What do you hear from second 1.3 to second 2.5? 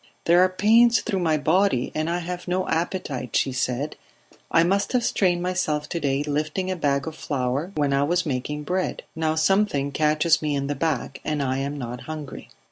body and I have